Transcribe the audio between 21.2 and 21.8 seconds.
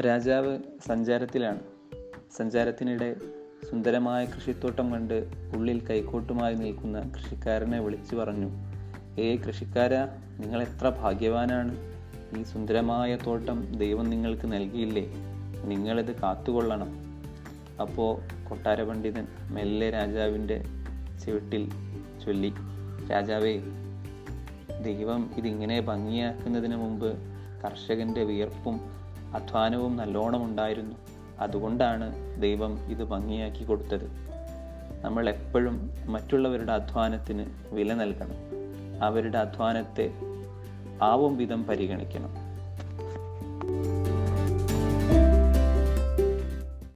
ചുവട്ടിൽ